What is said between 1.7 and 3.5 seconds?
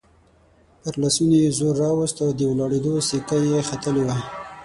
راووست، د ولاړېدو سېکه